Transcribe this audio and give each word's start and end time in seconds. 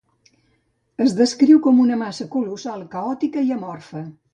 Es 1.05 1.13
descriu 1.19 1.61
com 1.67 1.85
una 1.85 2.01
massa 2.03 2.29
colossal, 2.39 2.87
caòtica 2.99 3.51
i 3.51 3.59
amorfa. 3.63 4.09